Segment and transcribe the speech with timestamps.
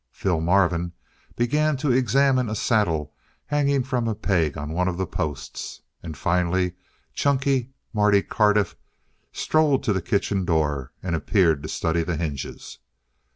[0.11, 0.93] Phil Marvin
[1.35, 3.13] began to examine a saddle
[3.45, 6.73] hanging from a peg on one of the posts, and finally,
[7.13, 8.75] chunky Marty Cardiff
[9.31, 12.79] strolled to the kitchen door and appeared to study the hinges.